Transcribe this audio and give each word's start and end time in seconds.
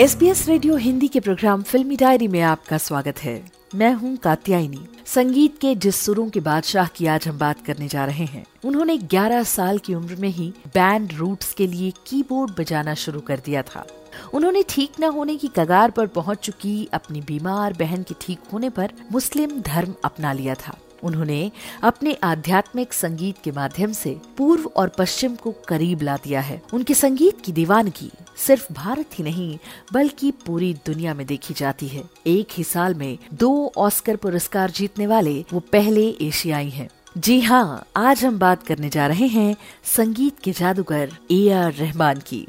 S 0.00 0.44
radio 0.48 0.76
Hindi 0.76 1.08
के 1.08 1.20
programme 1.20 1.62
फिल्मी 1.62 1.96
diary 1.96 2.28
में 2.28 2.40
आपका 2.40 2.78
स्वागत 2.78 3.18
है। 3.18 3.50
मैं 3.74 3.92
हूँ 3.92 4.16
कात्यायनी। 4.16 4.86
संगीत 5.06 5.58
के 5.60 5.74
जिस 5.74 5.96
सुरों 5.96 6.30
के 6.30 6.40
बादशाह 6.40 6.86
की 6.86 7.06
आज 7.06 7.28
हम 7.28 7.38
बात 7.38 7.66
करने 7.66 7.88
जा 7.88 8.04
रहे 8.04 8.24
हैं। 8.24 8.44
उन्होंने 8.64 8.98
11 8.98 9.42
साल 9.42 9.78
की 9.78 9.94
उम्र 9.94 10.16
में 10.16 10.28
ही 10.28 10.52
बैंड 10.74 11.12
रूट्स 11.12 11.52
के 11.54 11.66
लिए 11.66 11.92
कीबोर्ड 12.06 12.50
बजाना 12.58 12.94
शुरू 12.94 13.20
कर 13.20 13.40
दिया 13.44 13.62
था। 13.62 13.86
उन्होंने 14.34 14.64
ठीक 14.68 14.90
न 15.00 15.04
होने 15.04 15.36
की 15.36 15.50
कगार 15.56 15.90
पर 15.90 16.06
पहुँच 16.06 16.38
चुकी 16.38 16.88
अपनी 16.92 17.20
बीमार 17.20 17.72
बहन 17.72 18.02
के 18.02 18.14
ठीक 18.20 18.38
होने 18.52 18.70
पर 18.70 18.92
मुस्लिम 19.12 19.60
धर्म 19.60 19.94
अपना 20.04 20.32
लिया 20.32 20.54
था। 20.54 20.78
उन्होंने 21.04 21.50
अपने 21.82 22.12
आध्यात्मिक 22.22 22.92
संगीत 22.92 23.36
के 23.44 23.50
माध्यम 23.50 23.92
से 23.92 24.16
पूर्व 24.36 24.70
और 24.76 24.88
पश्चिम 24.88 25.34
को 25.34 25.54
करीब 25.68 26.02
ला 26.02 26.16
दिया 26.16 26.40
है। 26.40 26.60
उनके 26.74 26.94
संगीत 26.94 27.40
की 27.40 27.52
दीवानगी 27.52 28.10
सिर्फ़ 28.36 28.72
भारत 28.72 29.18
ही 29.18 29.24
नहीं, 29.24 29.58
बल्कि 29.92 30.30
पूरी 30.46 30.74
दुनिया 30.86 31.14
में 31.14 31.26
देखी 31.26 31.54
जाती 31.54 31.88
है। 31.88 32.02
एक 32.26 32.48
ही 32.52 32.64
साल 32.64 32.94
में 32.94 33.18
दो 33.34 33.72
ऑस्कर 33.76 34.16
पुरस्कार 34.16 34.70
जीतने 34.70 35.06
वाले 35.06 35.44
वो 35.52 35.60
पहले 35.60 36.08
एशियाई 36.20 36.68
हैं। 36.68 36.88
जी 37.18 37.40
हाँ 37.40 37.86
आज 37.96 38.24
हम 38.24 38.38
बात 38.38 38.62
करने 38.62 38.88
जा 38.88 39.06
रहे 39.06 39.26
हैं 39.26 39.56
संगीत 39.84 40.38
के 40.38 40.52
जादूगर 40.52 41.10
ए 41.30 41.48
आर 41.50 41.72
रहमान 41.72 42.20
की। 42.26 42.46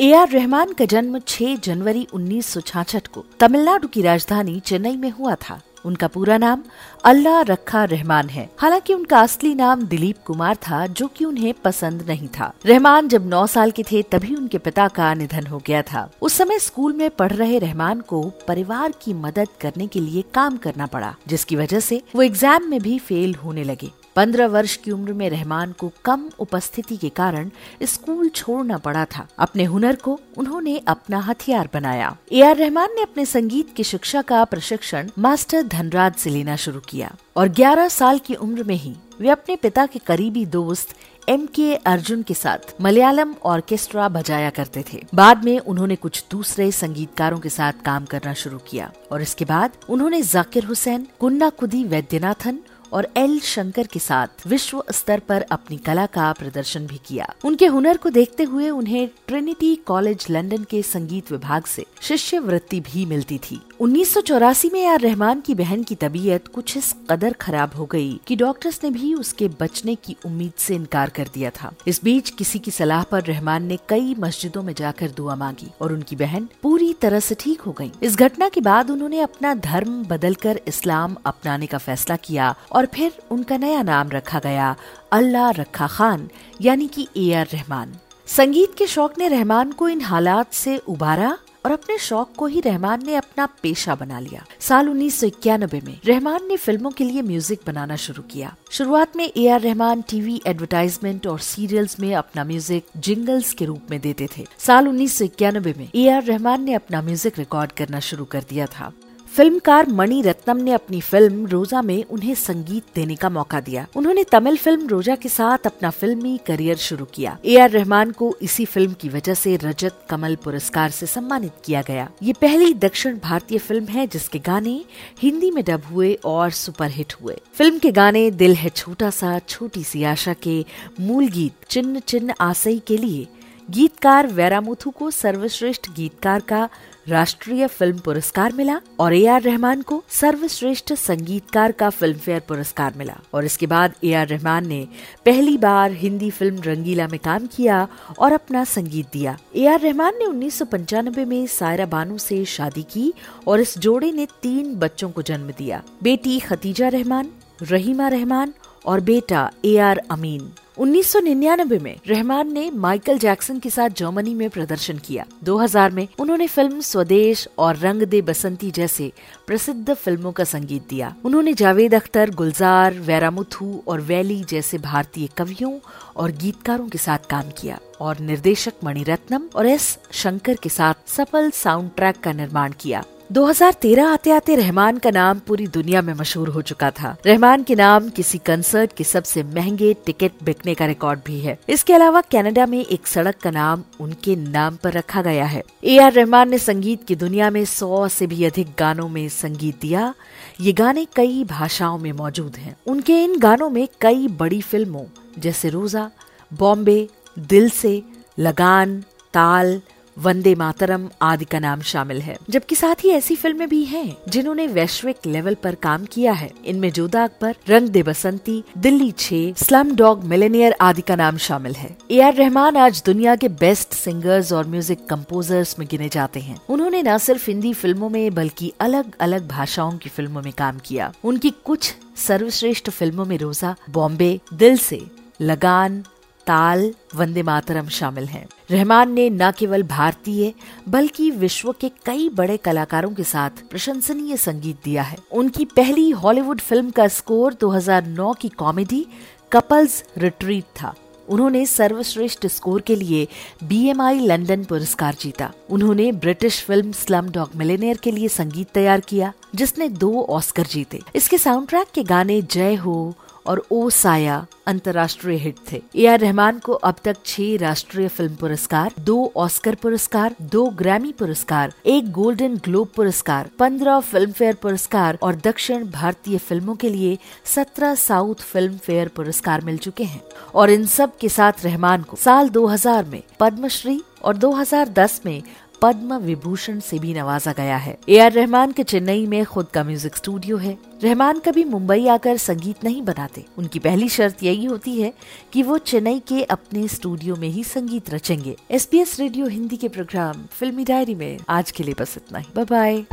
ए 0.00 0.12
आर 0.12 0.28
रहमान 0.28 0.72
का 0.72 0.84
जन्म 0.84 1.18
6 1.18 1.56
जनवरी 1.56 2.06
1966 2.14 3.06
को 3.06 3.24
तमिलनाडु 3.40 3.88
की 3.88 4.02
राजधानी 4.02 4.60
चेन्नई 4.60 4.96
में 4.96 5.10
हुआ 5.10 5.34
था। 5.34 5.60
उनका 5.84 6.06
पूरा 6.06 6.38
नाम 6.38 6.62
अल्लाह 7.04 7.40
रखा 7.42 7.84
रहमान 7.84 8.28
है। 8.28 8.48
हालाँकि 8.58 8.94
उनका 8.94 9.20
असली 9.20 9.54
नाम 9.54 9.82
दिलीप 9.82 10.16
कुमार 10.26 10.56
था, 10.56 10.86
जो 10.86 11.06
कि 11.06 11.24
उन्हें 11.24 11.52
पसंद 11.54 12.02
नहीं 12.02 12.28
था। 12.28 12.52
रहमान 12.66 13.08
जब 13.08 13.26
9 13.28 13.46
साल 13.46 13.70
के 13.70 13.82
थे, 13.82 14.02
तभी 14.02 14.34
उनके 14.34 14.58
पिता 14.58 14.88
का 14.88 15.12
निधन 15.14 15.46
हो 15.46 15.62
गया 15.66 15.82
था। 15.82 16.10
उस 16.22 16.32
समय 16.32 16.58
स्कूल 16.58 16.92
में 16.92 17.08
पढ़ 17.10 17.32
रहे 17.32 17.58
रहमान 17.58 18.00
को 18.00 18.22
परिवार 18.48 18.92
की 19.02 19.14
मदद 19.14 19.48
करने 19.60 19.86
के 19.86 20.00
लिए 20.00 20.24
काम 20.34 20.56
करना 20.56 20.86
पड़ा, 20.86 21.14
जिसकी 21.28 21.56
वजह 21.56 21.80
से 21.80 22.02
वो 22.14 22.22
एग्ज़ाम 22.22 22.70
में 22.70 22.80
भी 22.82 22.98
फेल 22.98 23.34
होने 23.34 23.64
लगे। 23.64 23.90
पंद्रह 24.16 24.46
वर्ष 24.46 24.76
की 24.76 24.90
उम्र 24.90 25.12
में 25.12 25.28
रहमान 25.30 25.72
को 25.72 25.90
कम 26.04 26.28
उपस्थिति 26.38 26.96
के 26.96 27.08
कारण 27.08 27.50
स्कूल 27.82 28.28
छोड़ना 28.28 28.78
पड़ा 28.78 29.04
था। 29.04 29.26
अपने 29.38 29.64
हुनर 29.64 29.96
को 29.96 30.18
उन्होंने 30.36 30.76
अपना 30.88 31.20
हथियार 31.20 31.68
बनाया। 31.74 32.16
ए 32.32 32.42
आर 32.42 32.56
रहमान 32.56 32.94
ने 32.94 33.02
अपने 33.02 33.26
संगीत 33.26 33.74
की 33.76 33.84
शिक्षा 33.84 34.22
का 34.22 34.44
प्रशिक्षण 34.44 35.10
मास्टर 35.18 35.62
धनराज 35.62 36.14
से 36.14 36.30
लेना 36.30 36.56
शुरू 36.56 36.80
किया 36.80 37.14
और 37.36 37.48
11 37.48 37.88
साल 37.88 38.18
की 38.18 38.34
उम्र 38.34 38.62
में 38.62 38.74
ही 38.74 38.94
वे 39.20 39.28
अपने 39.28 39.56
पिता 39.56 39.86
के 39.86 39.98
करीबी 39.98 40.46
दोस्त 40.46 40.94
एम 41.28 41.46
के 41.46 41.74
अर्जुन 41.74 42.22
के 42.22 42.34
साथ 42.34 42.74
मलयालम 42.80 43.34
ऑर्केस्ट्रा 43.44 44.08
बजाया 44.08 44.50
करते 44.50 44.84
थे। 44.92 45.02
बाद 45.14 45.44
में 45.44 45.58
उन्होंने 45.58 45.96
कुछ 45.96 46.24
दूसरे 46.30 46.70
संगीतकारों 46.72 47.38
के 47.38 47.48
साथ 47.48 47.72
काम 47.84 48.04
करना 48.04 48.32
शुरू 48.34 48.58
किया 48.58 48.90
और 49.12 49.22
इसके 49.22 49.44
बाद 49.44 49.72
उन्होंने 49.88 50.22
जाकिर 50.22 50.64
हुसैन 50.64 51.06
कुन्ना 51.20 51.48
कुदी 51.50 51.84
वैद्यनाथन 51.84 52.58
और 52.92 53.08
एल 53.16 53.38
शंकर 53.40 53.86
के 53.86 53.98
साथ 53.98 54.46
विश्व 54.46 54.82
स्तर 54.90 55.20
पर 55.28 55.42
अपनी 55.50 55.76
कला 55.76 56.06
का 56.06 56.32
प्रदर्शन 56.32 56.86
भी 56.86 57.00
किया। 57.06 57.32
उनके 57.44 57.66
हुनर 57.66 57.96
को 57.96 58.10
देखते 58.10 58.42
हुए 58.42 58.70
उन्हें 58.70 59.08
ट्रिनिटी 59.26 59.74
कॉलेज 59.86 60.26
लंदन 60.30 60.64
के 60.64 60.82
संगीत 60.82 61.32
विभाग 61.32 61.64
से 61.64 61.86
शिष्य 62.02 62.38
वृत्ति 62.38 62.80
भी 62.82 63.04
मिलती 63.06 63.38
थी। 63.38 63.60
उन्नीस 63.80 64.12
सौ 64.14 64.20
चौरासी 64.20 64.70
में 64.72 64.82
यार 64.82 65.00
रहमान 65.00 65.40
की 65.40 65.54
बहन 65.54 65.82
की 65.82 65.94
तबीयत 65.94 66.48
कुछ 66.48 66.76
इस 66.76 66.94
कदर 67.10 67.32
खराब 67.32 67.74
हो 67.74 67.86
गई 67.86 68.20
कि 68.26 68.36
डॉक्टर्स 68.36 68.80
ने 68.84 68.90
भी 68.90 69.12
उसके 69.14 69.48
बचने 69.60 69.94
की 69.94 70.16
उम्मीद 70.26 70.52
से 70.58 70.74
इनकार 70.74 71.10
कर 71.10 71.28
दिया 71.34 71.50
था। 71.50 71.72
इस 71.86 72.00
बीच 72.04 72.30
किसी 72.30 72.58
की 72.58 72.70
सलाह 72.70 73.02
पर 73.02 73.22
रहमान 73.22 73.64
ने 73.64 73.78
कई 73.88 74.14
मस्जिदों 74.18 74.62
में 74.62 74.72
जाकर 74.74 75.10
दुआ 75.10 75.34
मांगी 75.34 75.70
और 75.80 75.92
उनकी 75.92 76.16
बहन 76.16 76.48
पूरी 76.62 76.92
तरह 76.92 77.20
से 77.20 77.34
ठीक 77.40 77.60
हो 77.60 77.72
गई। 77.72 77.90
इस 78.02 78.16
घटना 78.16 78.48
के 78.48 78.60
बाद 78.60 78.90
उन्होंने 78.90 79.20
अपना 79.20 79.54
धर्म 79.54 80.02
बदलकर 80.04 80.60
इस्लाम 80.68 81.16
अपनाने 81.26 81.66
का 81.66 81.78
फैसला 81.78 82.16
किया 82.16 82.54
और 82.72 82.81
और 82.82 82.88
फिर 82.94 83.12
उनका 83.30 83.56
नया 83.56 83.82
नाम 83.82 84.08
रखा 84.10 84.38
गया, 84.38 84.74
अल्लाह 85.12 85.50
रखा 85.50 85.86
खान, 85.86 86.28
यानी 86.60 86.86
कि 86.86 87.06
ए 87.16 87.32
आर 87.32 87.46
रहमान। 87.46 87.92
संगीत 88.28 88.74
के 88.78 88.86
शौक 88.86 89.18
ने 89.18 89.28
रहमान 89.28 89.72
को 89.72 89.88
इन 89.88 90.00
हालात 90.00 90.52
से 90.52 90.76
उबारा 90.88 91.28
और 91.64 91.72
अपने 91.72 91.98
शौक 91.98 92.32
को 92.36 92.46
ही 92.46 92.60
रहमान 92.60 93.02
ने 93.06 93.14
अपना 93.14 93.46
पेशा 93.62 93.94
बना 93.94 94.18
लिया। 94.20 94.44
साल 94.60 94.88
उन्नीस 94.88 95.20
सौ 95.20 95.26
इक्यानबे 95.26 95.80
में 95.80 96.00
रहमान 96.06 96.46
ने 96.48 96.56
फ़िल्मों 96.56 96.90
के 96.90 97.04
लिए 97.04 97.22
म्यूज़िक 97.22 97.60
बनाना 97.66 97.96
शुरू 97.96 98.22
किया। 98.22 98.54
शुरुआत 98.70 99.16
में 99.16 99.24
A 99.26 99.46
R 99.48 99.60
Rahman 99.60 100.02
TV 100.10 100.40
advertisement 100.46 101.26
और 101.26 101.38
सीरियल्स 101.40 101.98
में 102.00 102.14
अपना 102.14 102.44
म्यूज़िक 102.44 102.86
जिंगल्स 102.98 103.52
के 103.54 103.64
रूप 103.64 103.90
में 103.90 104.00
देते 104.00 104.28
थे। 104.36 104.46
साल 104.58 104.88
उन्नीस 104.88 105.18
सौ 105.18 105.24
इक्यानबे 105.24 105.74
में 105.78 105.88
ए 105.94 106.08
आर 106.08 106.22
रहमान 106.24 106.64
ने 106.64 106.74
अपना 106.74 107.02
म्यूज़िक 107.02 107.38
रिकॉर्ड 107.38 107.72
करना 107.72 108.00
शुरू 108.00 108.24
कर 108.24 108.44
दिया 108.50 108.66
था। 108.66 108.92
फिल्मकार 109.36 109.86
मणि 109.88 110.20
रत्नम 110.22 110.56
ने 110.56 110.72
अपनी 110.72 111.00
फ़िल्म 111.00 111.46
रोजा 111.46 111.80
में 111.82 112.04
उन्हें 112.04 112.34
संगीत 112.34 112.84
देने 112.94 113.14
का 113.16 113.28
मौका 113.30 113.60
दिया। 113.60 113.86
उन्होंने 113.96 114.24
तमिल 114.24 114.56
फ़िल्म 114.56 114.86
रोजा 114.88 115.16
के 115.16 115.28
साथ 115.28 115.66
अपना 115.66 115.90
फिल्मी 115.90 116.36
करियर 116.46 116.76
शुरू 116.76 117.04
किया। 117.04 117.36
ए 117.44 117.56
आर 117.58 117.70
रहमान 117.70 118.10
को 118.10 118.34
इसी 118.42 118.64
फ़िल्म 118.64 118.92
की 118.92 119.08
वजह 119.08 119.34
से 119.34 119.56
रजत 119.56 120.04
कमल 120.10 120.36
पुरस्कार 120.36 120.90
से 120.90 121.06
सम्मानित 121.06 121.52
किया 121.64 121.82
गया। 121.82 122.08
ये 122.22 122.32
पहली 122.32 122.72
दक्षिण 122.74 123.18
भारतीय 123.18 123.58
फ़िल्म 123.58 123.84
है, 123.84 124.06
जिसके 124.06 124.38
गाने 124.38 124.84
हिंदी 125.22 125.50
में 125.50 125.64
डब 125.64 125.82
हुए 125.90 126.14
और 126.24 126.50
सुपरहिट 126.50 127.14
हुए। 127.22 127.40
फ़िल्म 127.54 127.78
के 127.78 127.90
गाने 127.92 128.30
दिल 128.30 128.54
है 128.54 128.68
छोटा 128.68 129.10
सा, 129.10 129.38
छोटी 129.38 129.84
सी 129.84 130.04
आशा 130.04 130.34
के 130.42 130.64
मूल 131.00 131.28
गीत 131.28 131.64
चिन्ह 131.68 131.98
चिन्ह 131.98 132.34
आसई 132.40 132.82
के 132.86 132.96
लिए 132.96 133.26
गीतकार 133.70 134.26
वैरामुथु 134.26 134.90
को 134.90 135.10
सर्वश्रेष्ठ 135.10 135.90
गीतकार 135.90 136.40
का 136.40 136.68
राष्ट्रीय 137.08 137.66
फ़िल्म 137.66 137.98
पुरस्कार 137.98 138.52
मिला 138.52 138.80
और 139.00 139.14
ए 139.14 139.24
आर 139.26 139.42
रहमान 139.42 139.82
को 139.82 140.02
सर्वश्रेष्ठ 140.10 140.92
संगीतकार 140.92 141.72
का 141.72 141.90
फ़िल्म 141.90 142.18
फेयर 142.18 142.40
पुरस्कार 142.40 142.94
मिला। 142.96 143.18
और 143.34 143.44
इसके 143.44 143.66
बाद 143.66 143.94
ए 144.04 144.12
आर 144.12 144.26
रहमान 144.28 144.66
ने 144.66 144.86
पहली 145.24 145.56
बार 145.58 145.92
हिंदी 145.92 146.30
फ़िल्म 146.30 146.62
रंगीला 146.62 147.06
में 147.08 147.18
काम 147.20 147.46
किया 147.46 147.86
और 148.18 148.32
अपना 148.32 148.64
संगीत 148.64 149.06
दिया। 149.12 149.36
ए 149.56 149.66
आर 149.66 149.80
रहमान 149.80 150.18
ने 150.18 150.24
उन्नीस 150.24 150.58
सौ 150.58 150.64
पंचानबे 150.64 151.24
में 151.24 151.46
सायरा 151.46 151.86
बानू 151.86 152.18
से 152.18 152.44
शादी 152.44 152.82
की 152.82 153.12
और 153.48 153.60
इस 153.60 153.78
जोड़े 153.78 154.12
ने 154.12 154.26
तीन 154.42 154.74
बच्चों 154.74 155.10
को 155.10 155.22
जन्म 155.22 155.52
दिया। 155.58 155.82
बेटी 156.02 156.38
खतीजा 156.40 156.88
रहमान, 156.88 157.30
रहीमा 157.62 158.08
रहमान 158.08 158.54
और 158.86 159.00
बेटा 159.00 159.50
ए 159.64 159.76
आर 159.78 160.02
अमीन। 160.10 160.52
1999 160.78 161.78
में 161.80 161.96
रहमान 162.06 162.52
ने 162.52 162.70
माइकल 162.70 163.18
जैक्सन 163.18 163.58
के 163.58 163.70
साथ 163.70 163.90
जर्मनी 163.90 164.34
में 164.34 164.50
प्रदर्शन 164.50 164.98
किया। 164.98 165.24
2000 165.44 165.90
में 165.90 166.08
उन्होंने 166.18 166.46
फ़िल्म 166.46 166.80
स्वदेश 166.80 167.48
और 167.58 167.76
रंग 167.76 168.02
दे 168.02 168.22
बसंती 168.22 168.70
जैसे 168.70 169.12
प्रसिद्ध 169.46 169.94
फ़िल्मों 169.94 170.32
का 170.32 170.44
संगीत 170.44 170.88
दिया। 170.88 171.14
उन्होंने 171.24 171.54
जावेद 171.54 171.94
अख्तर, 171.94 172.30
गुलजार, 172.30 172.94
वैरामुथु 172.94 173.82
और 173.88 174.00
वैली 174.00 174.44
जैसे 174.44 174.78
भारतीय 174.78 175.28
कवियों 175.38 175.78
और 176.16 176.32
गीतकारों 176.32 176.88
के 176.88 176.98
साथ 176.98 177.18
काम 177.30 177.50
किया 177.50 177.78
और 178.00 178.18
निर्देशक 178.18 178.72
मणिरत्नम 178.84 179.42
और 179.56 179.66
एस 179.66 179.98
शंकर 180.12 180.54
के 180.54 180.68
साथ 180.68 181.08
सफल 181.08 181.50
साउंड 181.50 181.90
ट्रैक 181.96 182.20
का 182.20 182.32
निर्माण 182.32 182.72
किया। 182.80 183.04
2013 183.32 184.08
आते 184.08 184.30
आते 184.30 184.54
रहमान 184.54 184.98
का 184.98 185.10
नाम 185.10 185.38
पूरी 185.38 185.66
दुनिया 185.66 186.02
में 186.02 186.14
मशहूर 186.14 186.48
हो 186.48 186.62
चुका 186.62 186.90
था। 186.90 187.16
रहमान 187.26 187.62
के 187.62 187.74
नाम 187.74 188.08
किसी 188.08 188.38
कंसर्ट 188.38 188.92
के 188.92 189.04
सबसे 189.04 189.42
महँगे 189.42 189.94
टिकट 190.06 190.32
बिकने 190.42 190.74
का 190.74 190.86
रिकॉर्ड 190.86 191.20
भी 191.26 191.40
है। 191.40 191.58
इसके 191.68 191.92
अलावा 191.92 192.20
कनाडा 192.20 192.66
में 192.66 192.86
एक 192.86 193.06
सड़क 193.06 193.36
का 193.36 193.50
नाम 193.50 193.84
उनके 194.00 194.36
नाम 194.36 194.76
पर 194.76 194.92
रखा 194.92 195.22
गया 195.22 195.44
है। 195.44 195.62
ए 195.84 195.98
आर 195.98 196.12
रहमान 196.12 196.50
ने 196.50 196.58
संगीत 196.58 197.04
की 197.04 197.14
दुनिया 197.14 197.50
में 197.50 197.64
सौ 197.64 198.08
से 198.08 198.26
भी 198.26 198.44
अधिक 198.44 198.68
गानों 198.78 199.08
में 199.08 199.28
संगीत 199.28 199.80
दिया। 199.80 200.14
ये 200.60 200.72
गाने 200.72 201.06
कई 201.16 201.44
भाषाओं 201.44 201.98
में 201.98 202.12
मौजूद 202.12 202.56
हैं। 202.56 202.76
उनके 202.86 203.24
इन 203.24 203.38
गानों 203.38 203.70
में 203.70 203.88
कई 204.00 204.28
बड़ी 204.28 204.60
फ़िल्मों, 204.60 205.04
जैसे 205.38 205.68
रोजा, 205.68 206.10
बॉम्बे, 206.52 207.08
दिल 207.38 207.70
से, 207.70 208.02
लगान, 208.38 209.00
ताल 209.34 209.80
वंदे 210.16 210.54
मातरम 210.54 211.08
आदि 211.22 211.44
का 211.44 211.58
नाम 211.58 211.80
शामिल 211.80 212.20
है। 212.22 212.36
जबकि 212.50 212.76
साथ 212.76 213.04
ही 213.04 213.10
ऐसी 213.10 213.36
फ़िल्में 213.36 213.68
भी 213.68 213.84
हैं, 213.84 214.16
जिन्होंने 214.28 214.66
वैश्विक 214.66 215.26
लेवल 215.26 215.54
पर 215.54 215.74
काम 215.74 216.04
किया 216.04 216.32
है। 216.32 216.50
इनमें 216.64 216.92
जोधा 216.92 217.24
अकबर 217.24 217.56
रंग 217.68 217.88
दे 217.88 218.02
बसंती, 218.02 218.62
दिल्ली 218.78 219.10
छे 219.12 219.54
स्लम 219.56 219.94
डॉग 219.96 220.24
मिलेनियर 220.24 220.74
आदि 220.80 221.02
का 221.02 221.16
नाम 221.16 221.36
शामिल 221.36 221.74
है। 221.74 221.96
ए 222.10 222.20
आर 222.20 222.34
रहमान 222.34 222.76
आज 222.76 223.02
दुनिया 223.06 223.36
के 223.36 223.48
बेस्ट 223.48 223.92
सिंगर्स 223.92 224.52
और 224.52 224.66
म्यूज़िक 224.66 225.06
कंपोजर्स 225.06 225.78
में 225.78 225.88
गिने 225.90 226.08
जाते 226.08 226.40
हैं। 226.40 226.60
उन्होंने 226.68 227.02
न 227.02 227.18
सिर्फ़ 227.18 227.50
हिंदी 227.50 227.72
फ़िल्मों 227.72 228.08
में, 228.08 228.34
बल्कि 228.34 228.72
अलग 228.80 229.16
अलग 229.20 229.48
भाषाओं 229.48 229.98
की 229.98 230.08
फ़िल्मों 230.08 230.42
में 230.42 230.52
काम 230.52 230.78
किया। 230.78 231.12
उनकी 231.24 231.50
कुछ 231.64 231.94
सर्वश्रेष्ठ 232.16 232.90
फ़िल्मों 232.90 233.24
में 233.24 233.38
रोजा, 233.38 233.74
बॉम्बे, 233.90 234.40
दिल 234.54 234.76
से, 234.76 235.00
लगान 235.40 236.04
ताल 236.46 236.94
वंदे 237.14 237.42
मातरम 237.42 237.88
शामिल 237.88 238.24
हैं। 238.24 238.48
रहमान 238.70 239.12
ने 239.12 239.30
न 239.30 239.50
केवल 239.50 239.82
भारतीय, 239.82 240.52
बल्कि 240.88 241.30
विश्व 241.30 241.72
के 241.72 241.88
कई 241.88 242.28
बड़े 242.28 242.56
कलाकारों 242.56 243.10
के 243.10 243.24
साथ 243.24 243.50
प्रशंसनीय 243.70 244.36
संगीत 244.36 244.76
दिया 244.84 245.02
है। 245.02 245.18
उनकी 245.32 245.64
पहली 245.64 246.10
हॉलीवुड 246.10 246.60
फ़िल्म 246.60 246.90
का 246.90 247.08
स्कोर 247.08 247.54
2009 247.54 248.34
की 248.34 248.48
कॉमेडी 248.48 249.06
कपल्स 249.52 250.04
रिट्रीट 250.18 250.64
था। 250.64 250.94
उन्होंने 251.28 251.66
सर्वश्रेष्ठ 251.66 252.46
स्कोर 252.46 252.80
के 252.80 252.96
लिए 252.96 253.28
बीएमआई 253.64 254.18
लंदन 254.18 254.64
पुरस्कार 254.64 255.16
जीता। 255.20 255.52
उन्होंने 255.70 256.12
British 256.12 256.64
film 256.64 256.92
slum 256.92 257.28
dog 257.28 257.50
Millionaire 257.56 257.96
के 257.96 258.10
लिए 258.10 258.28
संगीत 258.28 258.68
तैयार 258.68 259.00
किया, 259.00 259.32
जिसने 259.54 259.88
दो 259.88 260.22
ऑस्कर 260.22 260.66
जीते। 260.66 261.00
इसके 261.14 261.38
साउंड 261.38 261.68
ट्रैक 261.68 261.88
के 261.94 262.02
गाने 262.02 262.42
जय 262.42 262.74
हो 262.74 263.14
और 263.46 263.66
ओ 263.72 263.90
साया 263.90 264.46
अंतर्राष्ट्रीय 264.66 265.36
हिट 265.38 265.56
थे। 265.72 265.82
ए 265.96 266.06
आर 266.06 266.20
रहमान 266.20 266.58
को 266.58 266.72
अब 266.72 266.94
तक 267.04 267.16
छह 267.26 267.56
राष्ट्रीय 267.56 268.08
फ़िल्म 268.08 268.36
पुरस्कार, 268.36 268.92
दो 269.00 269.32
ऑस्कर 269.36 269.74
पुरस्कार, 269.74 270.34
दो 270.42 270.66
ग्रैमी 270.66 271.12
पुरस्कार, 271.12 271.72
एक 271.86 272.10
गोल्डन 272.12 272.56
ग्लोब 272.56 272.88
पुरस्कार, 272.96 273.50
पंद्रह 273.58 274.00
फ़िल्म 274.00 274.32
फेयर 274.32 274.54
पुरस्कार 274.54 275.18
और 275.22 275.36
दक्षिण 275.36 275.90
भारतीय 275.90 276.38
फ़िल्मों 276.38 276.74
के 276.74 276.88
लिए 276.88 277.18
सत्रह 277.44 277.94
साउथ 277.94 278.34
फ़िल्म 278.34 278.76
फेयर 278.76 279.08
पुरस्कार 279.08 279.60
मिल 279.60 279.76
चुके 279.76 280.04
हैं। 280.04 280.22
और 280.54 280.70
इन 280.70 280.86
सब 280.86 281.16
के 281.16 281.28
साथ 281.28 281.64
रहमान 281.64 282.02
को 282.02 282.16
साल 282.16 282.48
2000 282.48 283.04
में 283.04 283.22
पद्मश्री 283.40 284.00
और 284.24 284.36
2010 284.36 285.20
में 285.26 285.42
पद्म 285.82 286.16
विभूषण 286.16 286.78
से 286.80 286.98
भी 286.98 287.14
नवाजा 287.14 287.52
गया 287.52 287.76
है। 287.76 287.96
ए 288.08 288.18
आर 288.18 288.32
रहमान 288.32 288.72
के 288.72 288.82
चेन्नई 288.82 289.26
में 289.26 289.44
खुद 289.44 289.66
का 289.66 289.84
म्यूज़िक 289.84 290.16
स्टूडियो 290.16 290.56
है। 290.56 290.76
रहमान 291.02 291.38
कभी 291.38 291.64
मुंबई 291.64 292.06
आकर 292.06 292.36
संगीत 292.36 292.84
नहीं 292.84 293.02
बनाते। 293.02 293.44
उनकी 293.58 293.78
पहली 293.78 294.08
शर्त 294.08 294.42
यही 294.42 294.64
होती 294.64 295.00
है 295.00 295.12
कि 295.52 295.62
वो 295.62 295.78
चेन्नई 295.78 296.20
के 296.28 296.42
अपने 296.44 296.86
स्टूडियो 296.88 297.36
में 297.36 297.48
ही 297.48 297.64
संगीत 297.64 298.10
रचेंगे। 298.10 298.56
एस 298.70 299.16
रेडियो 299.20 299.46
हिंदी 299.46 299.76
के 299.76 299.88
प्रोग्राम 299.88 300.46
फिल्मी 300.50 300.84
डायरी 300.84 301.14
में। 301.14 301.38
आज 301.48 301.70
के 301.70 301.84
लिए 301.84 301.94
बस 302.00 302.14
इतना 302.16 302.38
ही। 302.38 302.64
बाय 302.64 303.04